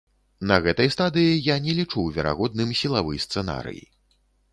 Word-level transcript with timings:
На 0.51 0.55
гэтай 0.67 0.87
стадыі 0.95 1.35
я 1.47 1.57
не 1.65 1.75
лічу 1.79 2.05
верагодным 2.15 2.73
сілавы 2.81 3.13
сцэнарый. 3.27 3.79